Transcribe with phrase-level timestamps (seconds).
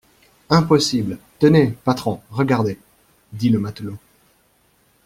[0.49, 1.19] Impossible!
[1.37, 2.79] Tenez, patron, regardez,
[3.33, 3.99] dit le matelot.